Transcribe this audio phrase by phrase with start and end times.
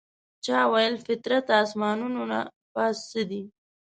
[0.45, 2.39] چا ویل فطرته اسمانونو نه
[2.73, 3.41] پاس څه دي؟